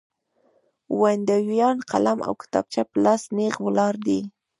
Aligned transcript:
ویاندویان 0.99 1.77
قلم 1.91 2.19
او 2.27 2.33
کتابچه 2.41 2.81
په 2.89 2.97
لاس 3.03 3.23
نېغ 3.37 3.55
ولاړ 3.65 3.93
دي. 4.05 4.19